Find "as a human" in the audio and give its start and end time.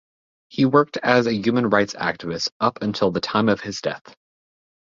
1.03-1.69